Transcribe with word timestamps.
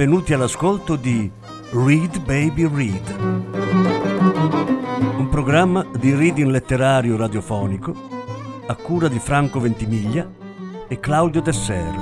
benvenuti 0.00 0.32
all'ascolto 0.32 0.96
di 0.96 1.30
Read 1.72 2.24
Baby 2.24 2.66
Read, 2.74 3.20
un 5.18 5.28
programma 5.30 5.86
di 5.98 6.14
reading 6.14 6.48
letterario 6.48 7.18
radiofonico 7.18 7.94
a 8.66 8.74
cura 8.76 9.08
di 9.08 9.18
Franco 9.18 9.60
Ventimiglia 9.60 10.26
e 10.88 10.98
Claudio 11.00 11.42
Desser. 11.42 11.94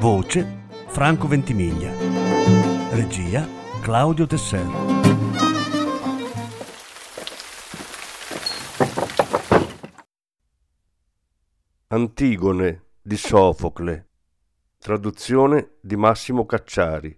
Voce 0.00 0.64
Franco 0.88 1.28
Ventimiglia. 1.28 1.92
Regia 2.90 3.46
Claudio 3.80 4.26
Desser. 4.26 4.66
Antigone 11.86 12.82
di 13.00 13.16
Sofocle 13.16 14.09
Traduzione 14.82 15.72
di 15.82 15.94
Massimo 15.94 16.46
Cacciari. 16.46 17.14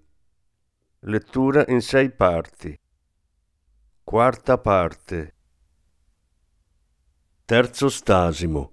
Lettura 1.02 1.64
in 1.68 1.80
sei 1.80 2.10
parti. 2.10 2.76
Quarta 4.02 4.58
parte. 4.58 5.34
Terzo 7.44 7.88
stasimo. 7.88 8.72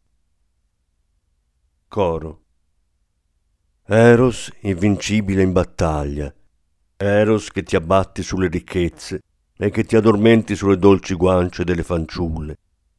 Coro. 1.88 2.46
Eros 3.86 4.52
invincibile 4.62 5.44
in 5.44 5.52
battaglia. 5.52 6.34
Eros 6.98 7.52
che 7.52 7.62
ti 7.62 7.76
abbatti 7.76 8.24
sulle 8.24 8.48
ricchezze 8.48 9.22
e 9.56 9.70
che 9.70 9.84
ti 9.84 9.98
addormenti 9.98 10.56
sulle 10.56 10.80
dolci 10.80 11.14
guance 11.14 11.64
delle 11.64 11.84
fanciulle, 11.84 12.58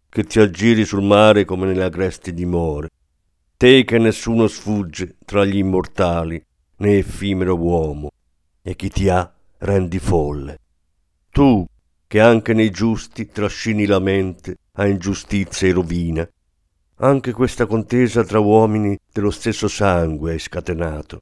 che 0.09 0.23
ti 0.23 0.39
aggiri 0.39 0.85
sul 0.85 1.03
mare 1.03 1.45
come 1.45 1.67
nelle 1.67 1.83
agresti 1.83 2.33
dimore 2.33 2.91
te 3.61 3.85
che 3.85 3.99
nessuno 3.99 4.47
sfugge 4.47 5.17
tra 5.23 5.45
gli 5.45 5.59
immortali, 5.59 6.43
né 6.79 6.97
effimero 6.97 7.57
uomo, 7.57 8.11
e 8.63 8.75
chi 8.75 8.89
ti 8.89 9.11
ha 9.11 9.31
rendi 9.59 9.99
folle. 9.99 10.61
Tu, 11.29 11.67
che 12.07 12.21
anche 12.21 12.55
nei 12.55 12.71
giusti 12.71 13.27
trascini 13.27 13.85
la 13.85 13.99
mente 13.99 14.57
a 14.77 14.87
ingiustizia 14.87 15.69
e 15.69 15.73
rovina, 15.73 16.27
anche 17.01 17.33
questa 17.33 17.67
contesa 17.67 18.25
tra 18.25 18.39
uomini 18.39 18.97
dello 19.13 19.31
stesso 19.31 19.69
sangue 19.69 20.33
hai 20.33 20.39
scatenato. 20.39 21.21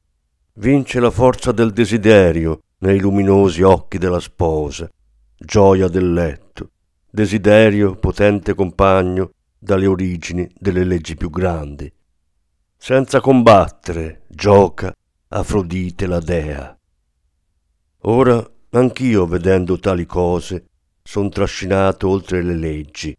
Vince 0.58 1.00
la 1.00 1.10
forza 1.10 1.50
del 1.50 1.72
desiderio 1.72 2.60
nei 2.78 3.00
luminosi 3.00 3.62
occhi 3.62 3.98
della 3.98 4.20
sposa, 4.20 4.88
gioia 5.36 5.88
del 5.88 6.12
letto, 6.12 6.70
desiderio 7.10 7.96
potente 7.96 8.54
compagno 8.54 9.32
dalle 9.58 9.86
origini 9.86 10.48
delle 10.56 10.84
leggi 10.84 11.16
più 11.16 11.30
grandi 11.30 11.92
senza 12.78 13.20
combattere, 13.20 14.22
gioca 14.28 14.94
Afrodite 15.30 16.06
la 16.06 16.20
dea. 16.20 16.74
Ora 18.02 18.50
anch'io, 18.70 19.26
vedendo 19.26 19.78
tali 19.78 20.06
cose, 20.06 20.68
son 21.02 21.28
trascinato 21.28 22.08
oltre 22.08 22.42
le 22.42 22.54
leggi. 22.54 23.14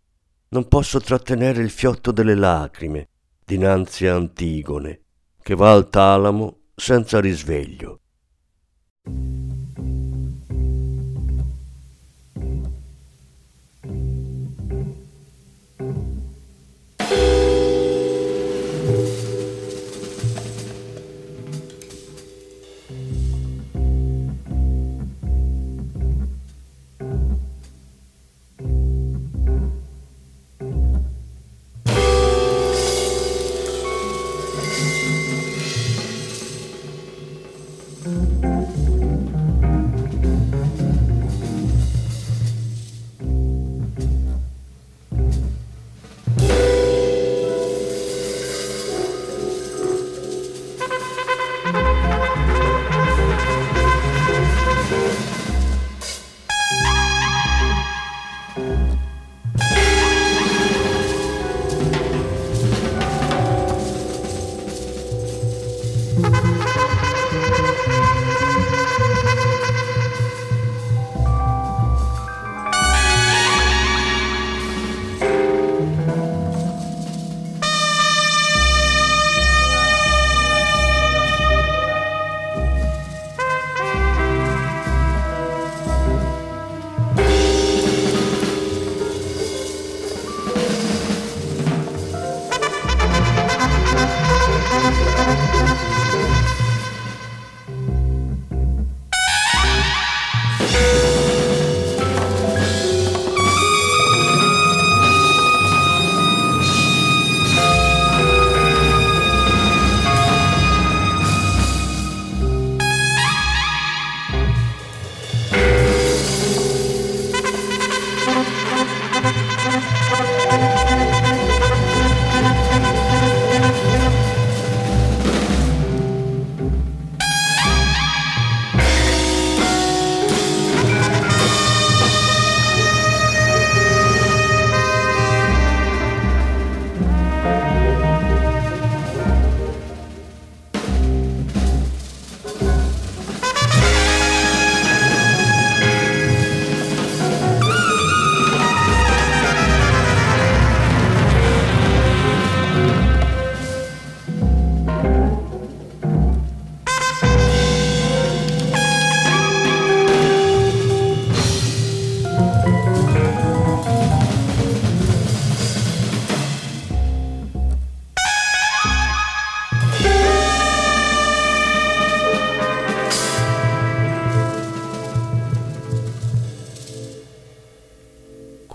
Non 0.49 0.67
posso 0.67 0.99
trattenere 0.99 1.61
il 1.61 1.69
fiotto 1.69 2.11
delle 2.11 2.33
lacrime 2.33 3.09
dinanzi 3.45 4.07
a 4.07 4.15
Antigone, 4.15 5.01
che 5.41 5.53
va 5.53 5.71
al 5.71 5.89
talamo 5.89 6.69
senza 6.75 7.19
risveglio. 7.19 7.99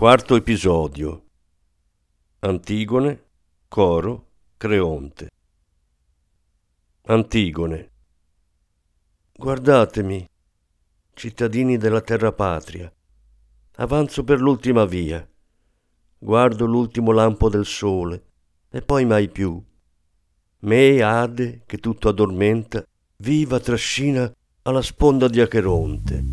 Quarto 0.05 0.35
episodio. 0.35 1.23
Antigone, 2.41 3.23
Coro, 3.67 4.27
Creonte. 4.55 5.31
Antigone. 7.07 7.89
Guardatemi, 9.35 10.29
cittadini 11.11 11.77
della 11.77 12.01
terra 12.01 12.31
patria. 12.31 12.93
Avanzo 13.77 14.23
per 14.23 14.39
l'ultima 14.39 14.85
via. 14.85 15.27
Guardo 16.19 16.67
l'ultimo 16.67 17.11
lampo 17.11 17.49
del 17.49 17.65
sole 17.65 18.25
e 18.69 18.83
poi 18.83 19.05
mai 19.05 19.27
più. 19.27 19.59
me 20.59 21.01
Ade, 21.01 21.63
che 21.65 21.79
tutto 21.79 22.09
addormenta, 22.09 22.85
viva 23.23 23.59
trascina 23.59 24.31
alla 24.61 24.83
sponda 24.83 25.27
di 25.27 25.41
Acheronte, 25.41 26.23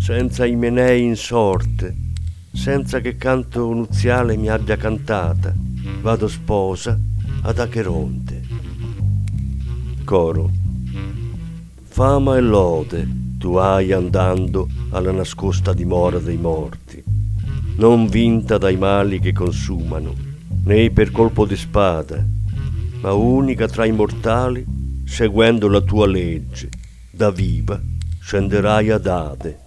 senza 0.00 0.44
Imenei 0.46 1.04
in 1.04 1.14
sorte, 1.14 2.10
senza 2.52 3.00
che 3.00 3.16
canto 3.16 3.72
nuziale 3.72 4.36
mi 4.36 4.48
abbia 4.48 4.76
cantata, 4.76 5.54
vado 6.00 6.28
sposa 6.28 6.98
ad 7.42 7.58
Acheronte. 7.58 8.42
Coro. 10.04 10.50
Fama 11.82 12.36
e 12.36 12.40
lode 12.40 13.08
tu 13.38 13.56
hai 13.56 13.92
andando 13.92 14.68
alla 14.90 15.10
nascosta 15.10 15.72
dimora 15.72 16.18
dei 16.18 16.36
morti, 16.36 17.02
non 17.76 18.06
vinta 18.06 18.58
dai 18.58 18.76
mali 18.76 19.18
che 19.18 19.32
consumano, 19.32 20.14
né 20.64 20.90
per 20.90 21.10
colpo 21.10 21.44
di 21.44 21.56
spada, 21.56 22.24
ma 23.00 23.12
unica 23.12 23.66
tra 23.66 23.84
i 23.84 23.92
mortali, 23.92 24.64
seguendo 25.04 25.68
la 25.68 25.80
tua 25.80 26.06
legge, 26.06 26.68
da 27.10 27.30
viva 27.30 27.80
scenderai 28.22 28.90
ad 28.90 29.06
Ade. 29.06 29.58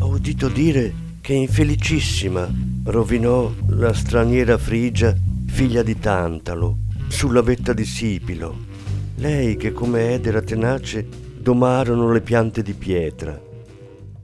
Ho 0.00 0.08
udito 0.08 0.48
dire 0.48 0.92
che 1.28 1.34
infelicissima 1.34 2.50
rovinò 2.84 3.52
la 3.66 3.92
straniera 3.92 4.56
Frigia, 4.56 5.14
figlia 5.44 5.82
di 5.82 5.98
Tantalo, 5.98 6.78
sulla 7.08 7.42
vetta 7.42 7.74
di 7.74 7.84
Sipilo, 7.84 8.56
lei 9.16 9.58
che 9.58 9.72
come 9.72 10.14
Edera 10.14 10.40
tenace 10.40 11.06
domarono 11.38 12.10
le 12.12 12.22
piante 12.22 12.62
di 12.62 12.72
pietra. 12.72 13.38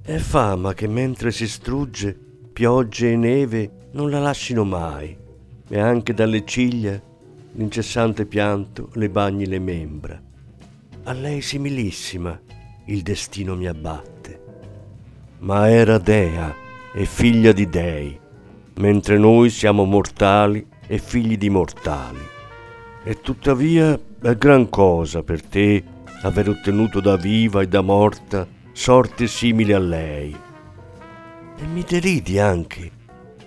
È 0.00 0.16
fama 0.16 0.72
che 0.72 0.88
mentre 0.88 1.30
si 1.30 1.46
strugge 1.46 2.18
piogge 2.50 3.12
e 3.12 3.16
neve 3.16 3.88
non 3.90 4.08
la 4.08 4.20
lascino 4.20 4.64
mai, 4.64 5.14
e 5.68 5.78
anche 5.78 6.14
dalle 6.14 6.46
ciglia 6.46 6.98
l'incessante 7.52 8.24
pianto 8.24 8.88
le 8.94 9.10
bagni 9.10 9.44
le 9.44 9.58
membra. 9.58 10.18
A 11.02 11.12
lei 11.12 11.42
similissima 11.42 12.40
il 12.86 13.02
destino 13.02 13.54
mi 13.56 13.66
abbatte. 13.66 14.40
Ma 15.40 15.68
era 15.68 15.98
dea 15.98 16.62
e 16.96 17.06
figlia 17.06 17.50
di 17.50 17.68
dei, 17.68 18.16
mentre 18.74 19.18
noi 19.18 19.50
siamo 19.50 19.84
mortali 19.84 20.64
e 20.86 20.98
figli 20.98 21.36
di 21.36 21.50
mortali. 21.50 22.20
E 23.02 23.20
tuttavia 23.20 23.98
è 24.22 24.36
gran 24.36 24.68
cosa 24.68 25.24
per 25.24 25.42
te 25.42 25.82
aver 26.22 26.50
ottenuto 26.50 27.00
da 27.00 27.16
viva 27.16 27.62
e 27.62 27.68
da 27.68 27.80
morta 27.80 28.46
sorte 28.72 29.26
simili 29.26 29.72
a 29.72 29.78
lei. 29.80 30.34
E 31.56 31.66
mi 31.66 31.82
deridi 31.82 32.38
anche, 32.38 32.90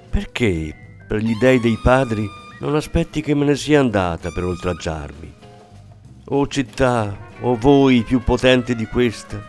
perché 0.09 0.75
per 1.07 1.21
gli 1.21 1.35
dei 1.39 1.59
dei 1.59 1.79
padri 1.81 2.27
non 2.59 2.75
aspetti 2.75 3.21
che 3.21 3.33
me 3.33 3.45
ne 3.45 3.55
sia 3.55 3.79
andata 3.79 4.29
per 4.31 4.43
oltraggiarmi. 4.43 5.33
O 6.29 6.47
città, 6.47 7.17
o 7.41 7.55
voi 7.55 8.03
più 8.03 8.19
potenti 8.19 8.75
di 8.75 8.85
questa, 8.85 9.41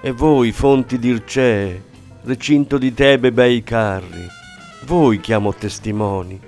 e 0.00 0.10
voi 0.10 0.50
fonti 0.50 0.98
d'Ircee, 0.98 1.92
recinto 2.24 2.78
di 2.78 2.94
Tebe 2.94 3.32
bei 3.32 3.62
carri, 3.62 4.26
voi 4.86 5.20
chiamo 5.20 5.52
testimoni, 5.52 6.40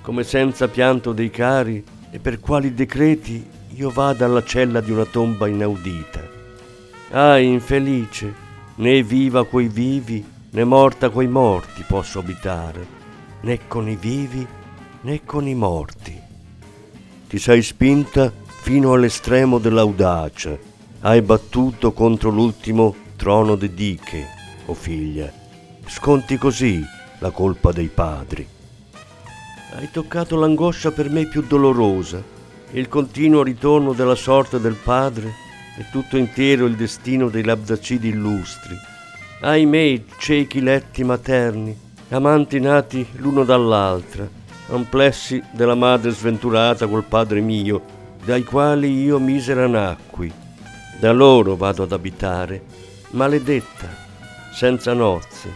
come 0.00 0.22
senza 0.22 0.68
pianto 0.68 1.12
dei 1.12 1.30
cari 1.30 1.82
e 2.12 2.20
per 2.20 2.38
quali 2.38 2.74
decreti 2.74 3.44
io 3.74 3.90
vada 3.90 4.24
alla 4.24 4.44
cella 4.44 4.80
di 4.80 4.92
una 4.92 5.04
tomba 5.04 5.48
inaudita. 5.48 6.22
Ah, 7.10 7.38
infelice, 7.38 8.32
né 8.76 9.02
viva 9.02 9.44
coi 9.44 9.66
vivi, 9.66 10.24
né 10.50 10.62
morta 10.62 11.10
coi 11.10 11.26
morti 11.26 11.82
posso 11.88 12.20
abitare, 12.20 12.86
né 13.40 13.66
con 13.66 13.88
i 13.88 13.96
vivi 13.96 14.46
né 15.00 15.24
con 15.24 15.48
i 15.48 15.54
morti. 15.56 16.16
Ti 17.28 17.38
sei 17.38 17.62
spinta 17.62 18.32
fino 18.60 18.92
all'estremo 18.92 19.58
dell'audacia, 19.58 20.56
hai 21.00 21.20
battuto 21.20 21.90
contro 21.90 22.30
l'ultimo 22.30 22.94
trono 23.16 23.56
di 23.56 23.74
Diche, 23.74 24.35
o 24.66 24.74
figlia. 24.74 25.32
Sconti 25.86 26.36
così 26.36 26.84
la 27.18 27.30
colpa 27.30 27.72
dei 27.72 27.88
padri. 27.88 28.46
Hai 29.74 29.90
toccato 29.90 30.36
l'angoscia 30.36 30.90
per 30.90 31.10
me 31.10 31.26
più 31.26 31.42
dolorosa, 31.42 32.22
il 32.70 32.88
continuo 32.88 33.42
ritorno 33.42 33.92
della 33.92 34.14
sorte 34.14 34.60
del 34.60 34.74
padre 34.74 35.32
e 35.78 35.84
tutto 35.90 36.16
intero 36.16 36.66
il 36.66 36.76
destino 36.76 37.28
dei 37.28 37.44
labdacidi 37.44 38.08
illustri. 38.08 38.74
Ahimè, 39.40 40.02
ciechi 40.18 40.62
letti 40.62 41.04
materni, 41.04 41.78
amanti 42.08 42.58
nati 42.58 43.06
l'uno 43.16 43.44
dall'altra, 43.44 44.28
amplessi 44.68 45.42
della 45.52 45.74
madre 45.74 46.10
sventurata 46.10 46.86
col 46.86 47.04
padre 47.04 47.40
mio, 47.40 47.82
dai 48.24 48.42
quali 48.44 49.02
io 49.02 49.18
misera 49.18 49.66
nacqui. 49.66 50.32
Da 50.98 51.12
loro 51.12 51.54
vado 51.56 51.82
ad 51.82 51.92
abitare, 51.92 52.62
maledetta, 53.10 54.05
senza 54.56 54.94
nozze. 54.94 55.52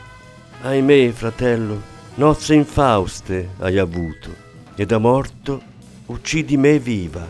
Ahimè, 0.61 1.11
fratello, 1.13 1.81
nozze 2.17 2.53
infauste 2.53 3.53
hai 3.61 3.79
avuto, 3.79 4.29
e 4.75 4.85
da 4.85 4.99
morto 4.99 5.63
uccidi 6.05 6.59
me 6.59 6.79
viva. 6.79 7.27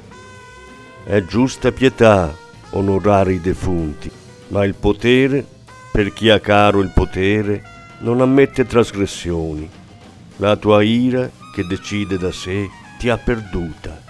È 1.04 1.22
giusta 1.22 1.70
pietà 1.70 2.34
onorare 2.70 3.34
i 3.34 3.40
defunti, 3.40 4.10
ma 4.48 4.64
il 4.64 4.74
potere, 4.74 5.46
per 5.92 6.12
chi 6.12 6.28
ha 6.28 6.40
caro 6.40 6.80
il 6.80 6.90
potere, 6.92 7.62
non 8.00 8.20
ammette 8.20 8.66
trasgressioni. 8.66 9.70
La 10.38 10.56
tua 10.56 10.82
ira 10.82 11.30
che 11.54 11.64
decide 11.64 12.18
da 12.18 12.32
sé 12.32 12.68
ti 12.98 13.08
ha 13.08 13.16
perduta. 13.16 14.09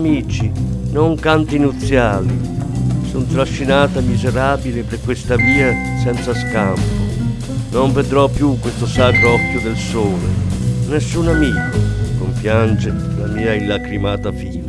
Amici, 0.00 0.50
non 0.92 1.14
canti 1.16 1.58
nuziali. 1.58 2.48
Sono 3.10 3.24
trascinata 3.24 4.00
miserabile 4.00 4.82
per 4.82 4.98
questa 5.02 5.36
via 5.36 5.74
senza 6.02 6.34
scampo. 6.34 6.80
Non 7.70 7.92
vedrò 7.92 8.26
più 8.28 8.58
questo 8.58 8.86
sacro 8.86 9.34
occhio 9.34 9.60
del 9.60 9.76
sole. 9.76 10.26
Nessun 10.88 11.28
amico 11.28 11.76
compiange 12.18 12.90
la 13.18 13.26
mia 13.26 13.52
illacrimata 13.52 14.32
fine. 14.32 14.59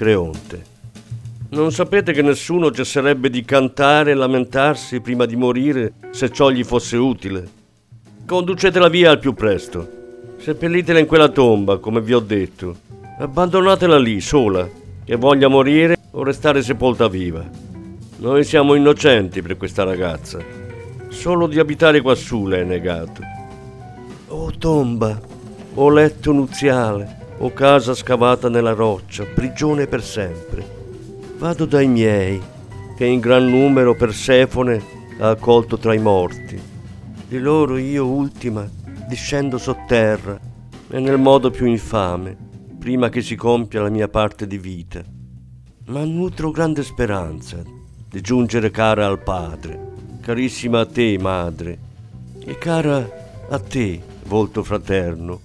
Creonte. 0.00 0.64
Non 1.50 1.72
sapete 1.72 2.14
che 2.14 2.22
nessuno 2.22 2.70
cesserebbe 2.70 3.28
di 3.28 3.44
cantare 3.44 4.12
e 4.12 4.14
lamentarsi 4.14 5.02
prima 5.02 5.26
di 5.26 5.36
morire 5.36 5.92
se 6.08 6.30
ciò 6.30 6.48
gli 6.48 6.64
fosse 6.64 6.96
utile? 6.96 7.46
Conducetela 8.24 8.88
via 8.88 9.10
al 9.10 9.18
più 9.18 9.34
presto. 9.34 9.86
Seppellitela 10.38 11.00
in 11.00 11.04
quella 11.04 11.28
tomba, 11.28 11.76
come 11.76 12.00
vi 12.00 12.14
ho 12.14 12.20
detto. 12.20 12.76
Abbandonatela 13.18 13.98
lì, 13.98 14.22
sola, 14.22 14.66
che 15.04 15.16
voglia 15.16 15.48
morire 15.48 15.98
o 16.12 16.22
restare 16.22 16.62
sepolta 16.62 17.06
viva. 17.06 17.46
Noi 18.20 18.42
siamo 18.44 18.72
innocenti 18.72 19.42
per 19.42 19.58
questa 19.58 19.84
ragazza. 19.84 20.42
Solo 21.10 21.46
di 21.46 21.58
abitare 21.58 22.00
quassù 22.00 22.46
le 22.46 22.60
è 22.60 22.64
negato. 22.64 23.20
O 24.28 24.50
tomba, 24.56 25.20
o 25.74 25.90
letto 25.90 26.32
nuziale, 26.32 27.19
o 27.40 27.52
casa 27.52 27.94
scavata 27.94 28.48
nella 28.48 28.72
roccia, 28.72 29.24
prigione 29.24 29.86
per 29.86 30.02
sempre 30.02 30.78
Vado 31.40 31.64
dai 31.64 31.86
miei, 31.88 32.38
che 32.94 33.06
in 33.06 33.18
gran 33.18 33.48
numero 33.48 33.94
Persefone 33.94 34.82
ha 35.20 35.30
accolto 35.30 35.78
tra 35.78 35.94
i 35.94 35.98
morti. 35.98 36.60
Di 37.26 37.38
loro 37.38 37.78
io 37.78 38.04
ultima 38.04 38.68
discendo 39.08 39.56
sotterra 39.56 40.38
e 40.90 41.00
nel 41.00 41.16
modo 41.16 41.48
più 41.48 41.64
infame, 41.64 42.36
prima 42.78 43.08
che 43.08 43.22
si 43.22 43.36
compia 43.36 43.80
la 43.80 43.88
mia 43.88 44.06
parte 44.06 44.46
di 44.46 44.58
vita. 44.58 45.02
Ma 45.86 46.04
nutro 46.04 46.50
grande 46.50 46.82
speranza 46.82 47.62
di 48.06 48.20
giungere 48.20 48.70
cara 48.70 49.06
al 49.06 49.22
Padre, 49.22 49.94
carissima 50.20 50.80
a 50.80 50.86
te, 50.86 51.16
madre, 51.18 51.78
e 52.44 52.58
cara 52.58 53.46
a 53.48 53.58
te, 53.58 53.98
volto 54.24 54.62
fraterno. 54.62 55.40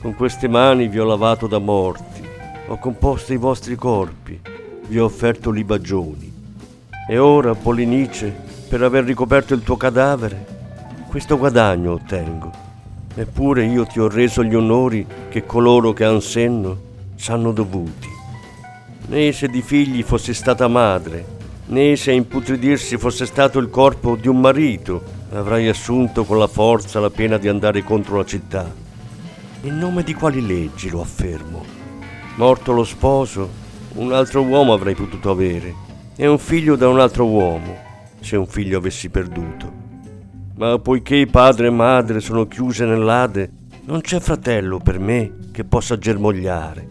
Con 0.00 0.14
queste 0.14 0.48
mani 0.48 0.88
vi 0.88 0.98
ho 0.98 1.04
lavato 1.04 1.46
da 1.46 1.58
morti, 1.58 2.22
ho 2.68 2.78
composto 2.78 3.32
i 3.32 3.36
vostri 3.36 3.74
corpi 3.76 4.54
vi 4.88 4.98
ho 4.98 5.04
offerto 5.04 5.50
libagioni. 5.50 6.32
E 7.08 7.18
ora, 7.18 7.54
Polinice, 7.54 8.34
per 8.68 8.82
aver 8.82 9.04
ricoperto 9.04 9.54
il 9.54 9.62
tuo 9.62 9.76
cadavere, 9.76 10.54
questo 11.08 11.38
guadagno 11.38 11.92
ottengo. 11.92 12.64
Eppure 13.14 13.64
io 13.64 13.86
ti 13.86 14.00
ho 14.00 14.08
reso 14.08 14.42
gli 14.42 14.54
onori 14.54 15.06
che 15.28 15.44
coloro 15.44 15.92
che 15.92 16.04
han 16.04 16.20
senno 16.20 16.78
s'hanno 17.14 17.52
dovuti. 17.52 18.08
Né 19.08 19.32
se 19.32 19.48
di 19.48 19.62
figli 19.62 20.02
fossi 20.02 20.34
stata 20.34 20.68
madre, 20.68 21.24
né 21.66 21.96
se 21.96 22.10
a 22.10 22.14
imputridirsi 22.14 22.98
fosse 22.98 23.24
stato 23.24 23.58
il 23.58 23.70
corpo 23.70 24.16
di 24.16 24.28
un 24.28 24.40
marito, 24.40 25.02
avrai 25.32 25.68
assunto 25.68 26.24
con 26.24 26.38
la 26.38 26.46
forza 26.46 27.00
la 27.00 27.10
pena 27.10 27.38
di 27.38 27.48
andare 27.48 27.82
contro 27.82 28.16
la 28.16 28.24
città. 28.24 28.85
In 29.62 29.78
nome 29.78 30.02
di 30.02 30.12
quali 30.12 30.46
leggi 30.46 30.90
lo 30.90 31.00
affermo? 31.00 31.64
Morto 32.36 32.72
lo 32.72 32.84
sposo, 32.84 33.48
un 33.94 34.12
altro 34.12 34.42
uomo 34.42 34.74
avrei 34.74 34.94
potuto 34.94 35.30
avere 35.30 35.74
e 36.14 36.26
un 36.26 36.38
figlio 36.38 36.76
da 36.76 36.88
un 36.88 37.00
altro 37.00 37.26
uomo, 37.26 37.74
se 38.20 38.36
un 38.36 38.46
figlio 38.46 38.78
avessi 38.78 39.08
perduto. 39.08 39.72
Ma 40.56 40.78
poiché 40.78 41.26
padre 41.26 41.68
e 41.68 41.70
madre 41.70 42.20
sono 42.20 42.46
chiuse 42.46 42.84
nell'Ade, 42.84 43.50
non 43.86 44.02
c'è 44.02 44.20
fratello 44.20 44.78
per 44.78 44.98
me 44.98 45.32
che 45.52 45.64
possa 45.64 45.98
germogliare. 45.98 46.86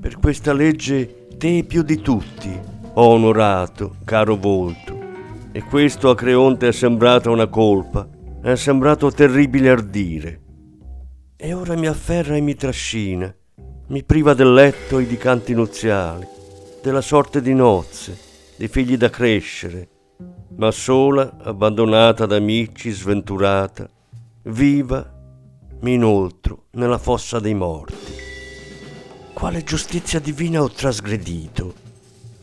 Per 0.00 0.18
questa 0.18 0.52
legge 0.52 1.28
te 1.38 1.64
più 1.66 1.82
di 1.82 2.00
tutti 2.00 2.50
ho 2.92 3.06
onorato, 3.06 3.96
caro 4.04 4.36
volto, 4.36 4.98
e 5.52 5.62
questo 5.62 6.10
a 6.10 6.14
Creonte 6.16 6.68
è 6.68 6.72
sembrata 6.72 7.30
una 7.30 7.46
colpa, 7.46 8.06
è 8.42 8.56
sembrato 8.56 9.10
terribile 9.10 9.70
ardire. 9.70 10.40
E 11.44 11.52
ora 11.52 11.76
mi 11.76 11.86
afferra 11.86 12.36
e 12.36 12.40
mi 12.40 12.54
trascina, 12.54 13.30
mi 13.88 14.02
priva 14.02 14.32
del 14.32 14.50
letto 14.50 14.98
e 14.98 15.06
di 15.06 15.18
canti 15.18 15.52
nuziali, 15.52 16.26
della 16.80 17.02
sorte 17.02 17.42
di 17.42 17.52
nozze, 17.52 18.16
dei 18.56 18.66
figli 18.66 18.96
da 18.96 19.10
crescere, 19.10 19.88
ma 20.56 20.70
sola, 20.70 21.36
abbandonata 21.42 22.24
da 22.24 22.36
amici, 22.36 22.88
sventurata, 22.92 23.86
viva, 24.44 25.06
mi 25.80 25.92
inoltro 25.92 26.68
nella 26.70 26.96
fossa 26.96 27.38
dei 27.40 27.52
morti. 27.52 28.14
Quale 29.34 29.62
giustizia 29.64 30.20
divina 30.20 30.62
ho 30.62 30.70
trasgredito? 30.70 31.74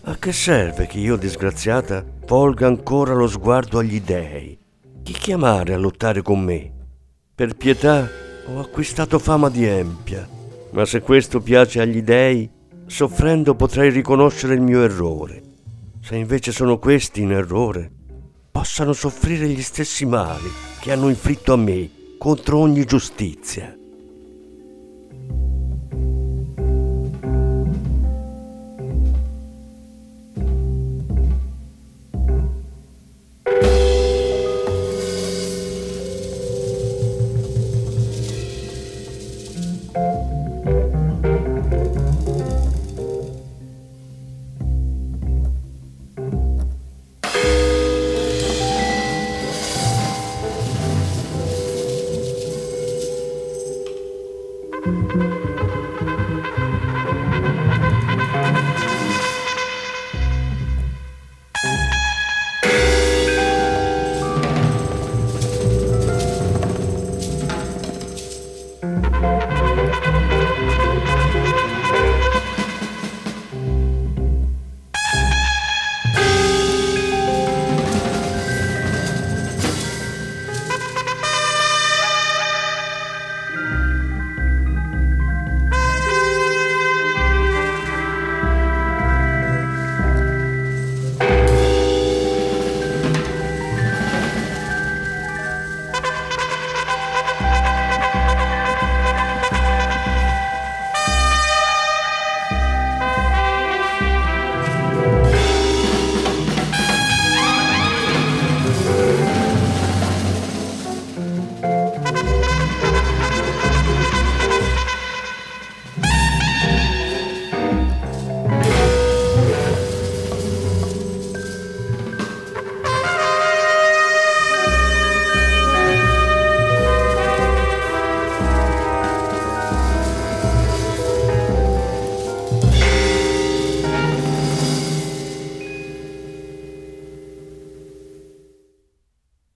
A 0.04 0.16
che 0.18 0.32
serve 0.32 0.86
che 0.86 1.00
io, 1.00 1.16
disgraziata, 1.16 2.06
volga 2.28 2.68
ancora 2.68 3.16
lo 3.16 3.26
sguardo 3.26 3.80
agli 3.80 4.00
dèi? 4.00 4.60
Chi 5.02 5.14
chiamare 5.14 5.74
a 5.74 5.78
lottare 5.78 6.22
con 6.22 6.44
me? 6.44 6.72
Per 7.34 7.56
pietà 7.56 8.30
ho 8.56 8.60
acquistato 8.60 9.20
fama 9.20 9.50
di 9.50 9.66
empia 9.66 10.40
ma 10.72 10.86
se 10.86 11.02
questo 11.02 11.42
piace 11.42 11.82
agli 11.82 12.02
dèi, 12.02 12.50
soffrendo 12.86 13.56
potrei 13.56 13.90
riconoscere 13.90 14.54
il 14.54 14.62
mio 14.62 14.84
errore. 14.84 15.42
Se 16.02 16.16
invece 16.16 16.52
sono 16.52 16.80
questi 16.80 17.22
in 17.22 17.32
errore, 17.32 17.92
possano 18.52 18.94
soffrire 18.94 19.48
gli 19.48 19.62
stessi 19.62 20.06
mali 20.06 20.50
che 20.80 20.92
hanno 20.92 21.10
inflitto 21.10 21.54
a 21.54 21.58
me 21.58 21.90
contro 22.18 22.60
ogni 22.60 22.86
giustizia. 22.86 23.76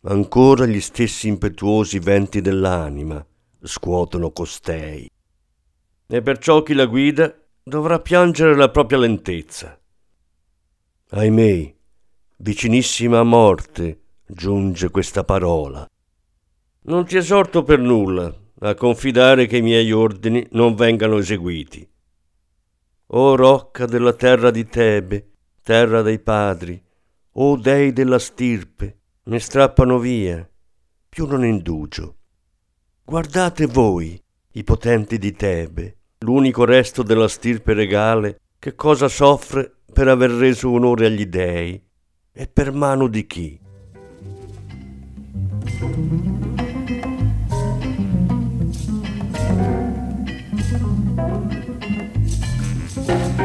Ancora 0.07 0.67
gli 0.67 0.81
stessi 0.81 1.27
impetuosi 1.27 1.97
venti 1.97 2.39
dell'anima 2.39 3.25
scuotono 3.59 4.29
costei. 4.29 5.09
E 6.07 6.21
perciò 6.21 6.61
chi 6.61 6.75
la 6.75 6.85
guida 6.85 7.35
dovrà 7.63 7.99
piangere 7.99 8.55
la 8.55 8.69
propria 8.69 8.99
lentezza. 8.99 9.79
Ahimè, 11.09 11.73
vicinissima 12.37 13.17
a 13.17 13.23
morte 13.23 14.01
giunge 14.27 14.91
questa 14.91 15.23
parola. 15.23 15.89
Non 16.81 17.05
ti 17.05 17.17
esorto 17.17 17.63
per 17.63 17.79
nulla 17.79 18.31
a 18.59 18.75
confidare 18.75 19.47
che 19.47 19.57
i 19.57 19.63
miei 19.63 19.91
ordini 19.91 20.45
non 20.51 20.75
vengano 20.75 21.17
eseguiti. 21.17 21.87
O 23.07 23.35
rocca 23.35 23.87
della 23.87 24.13
terra 24.13 24.51
di 24.51 24.67
Tebe, 24.67 25.31
terra 25.63 26.03
dei 26.03 26.19
padri, 26.19 26.79
o 27.37 27.57
dei 27.57 27.91
della 27.91 28.19
stirpe, 28.19 28.99
ne 29.27 29.39
strappano 29.39 29.97
via, 29.97 30.47
più 31.09 31.25
non 31.25 31.43
indugio. 31.43 32.17
Guardate 33.03 33.65
voi, 33.65 34.21
i 34.51 34.63
potenti 34.63 35.17
di 35.17 35.31
Tebe, 35.31 35.97
l'unico 36.19 36.63
resto 36.63 37.01
della 37.01 37.27
stirpe 37.27 37.73
regale, 37.73 38.41
che 38.59 38.75
cosa 38.75 39.07
soffre 39.07 39.79
per 39.91 40.07
aver 40.07 40.29
reso 40.31 40.71
onore 40.71 41.07
agli 41.07 41.25
dei 41.25 41.81
e 42.31 42.47
per 42.47 42.71
mano 42.71 43.07
di 43.07 43.25
chi. 43.25 43.59
thank 52.95 53.44